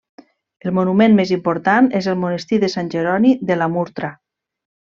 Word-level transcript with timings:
El 0.69 0.73
monument 0.77 1.17
més 1.19 1.33
important 1.35 1.89
és 2.01 2.07
el 2.13 2.17
Monestir 2.23 2.59
de 2.65 2.71
Sant 2.77 2.91
Jeroni 2.97 3.37
de 3.53 3.59
la 3.61 3.69
Murtra. 3.77 4.11